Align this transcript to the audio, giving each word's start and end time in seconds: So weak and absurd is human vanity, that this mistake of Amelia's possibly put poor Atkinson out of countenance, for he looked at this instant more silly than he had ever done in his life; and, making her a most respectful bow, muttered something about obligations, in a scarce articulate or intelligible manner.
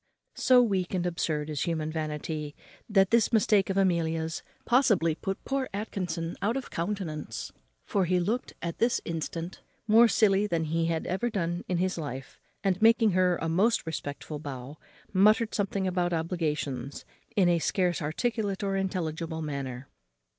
So 0.37 0.63
weak 0.63 0.95
and 0.95 1.05
absurd 1.05 1.47
is 1.51 1.61
human 1.61 1.91
vanity, 1.91 2.55
that 2.89 3.11
this 3.11 3.31
mistake 3.31 3.69
of 3.69 3.77
Amelia's 3.77 4.41
possibly 4.65 5.13
put 5.13 5.45
poor 5.45 5.69
Atkinson 5.75 6.35
out 6.41 6.57
of 6.57 6.71
countenance, 6.71 7.51
for 7.85 8.05
he 8.05 8.19
looked 8.19 8.53
at 8.63 8.79
this 8.79 8.99
instant 9.05 9.61
more 9.85 10.07
silly 10.07 10.47
than 10.47 10.63
he 10.63 10.87
had 10.87 11.05
ever 11.05 11.29
done 11.29 11.63
in 11.67 11.77
his 11.77 11.99
life; 11.99 12.39
and, 12.63 12.81
making 12.81 13.11
her 13.11 13.37
a 13.39 13.47
most 13.47 13.85
respectful 13.85 14.39
bow, 14.39 14.79
muttered 15.13 15.53
something 15.53 15.85
about 15.85 16.13
obligations, 16.13 17.05
in 17.35 17.47
a 17.47 17.59
scarce 17.59 18.01
articulate 18.01 18.63
or 18.63 18.75
intelligible 18.75 19.43
manner. 19.43 19.87